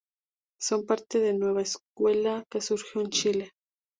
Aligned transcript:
Son 0.59 0.87
parte 0.87 1.19
de 1.19 1.31
Nueva 1.35 1.61
Escuela 1.61 2.43
que 2.49 2.59
surgió 2.59 3.01
en 3.01 3.09
Chile. 3.11 3.51